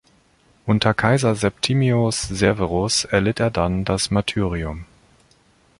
[0.65, 4.85] Unter Kaiser Septimius Severus erlitt er dann das Martyrium.